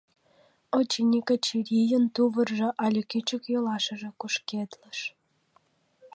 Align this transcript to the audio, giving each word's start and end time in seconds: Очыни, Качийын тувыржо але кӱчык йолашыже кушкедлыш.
Очыни, 0.77 1.19
Качийын 1.27 2.05
тувыржо 2.13 2.69
але 2.85 3.01
кӱчык 3.11 3.43
йолашыже 3.53 4.09
кушкедлыш. 4.19 4.99